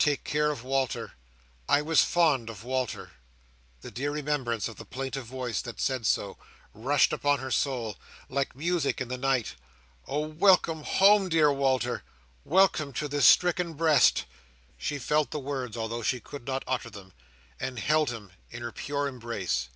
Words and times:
"Take 0.00 0.24
care 0.24 0.50
of 0.50 0.64
Walter, 0.64 1.12
I 1.68 1.80
was 1.80 2.02
fond 2.02 2.50
of 2.50 2.64
Walter!" 2.64 3.12
The 3.82 3.92
dear 3.92 4.10
remembrance 4.10 4.66
of 4.66 4.74
the 4.74 4.84
plaintive 4.84 5.26
voice 5.26 5.62
that 5.62 5.80
said 5.80 6.06
so, 6.08 6.38
rushed 6.74 7.12
upon 7.12 7.38
her 7.38 7.52
soul, 7.52 7.96
like 8.28 8.56
music 8.56 9.00
in 9.00 9.06
the 9.06 9.16
night. 9.16 9.54
"Oh 10.08 10.26
welcome 10.26 10.82
home, 10.82 11.28
dear 11.28 11.52
Walter! 11.52 12.02
Welcome 12.44 12.92
to 12.94 13.06
this 13.06 13.26
stricken 13.26 13.74
breast!" 13.74 14.24
She 14.76 14.98
felt 14.98 15.30
the 15.30 15.38
words, 15.38 15.76
although 15.76 16.02
she 16.02 16.18
could 16.18 16.48
not 16.48 16.64
utter 16.66 16.90
them, 16.90 17.12
and 17.60 17.78
held 17.78 18.10
him 18.10 18.32
in 18.50 18.62
her 18.62 18.72
pure 18.72 19.06
embrace. 19.06 19.68